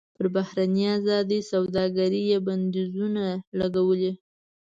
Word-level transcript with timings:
پر 0.15 0.25
بهرنۍ 0.35 0.83
ازادې 0.97 1.39
سوداګرۍ 1.51 2.21
یې 2.31 2.37
بندیزونه 2.47 3.23
لګولي. 3.59 4.11